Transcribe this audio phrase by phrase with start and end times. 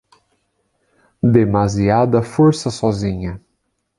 [1.21, 3.39] Demasiada força sozinha.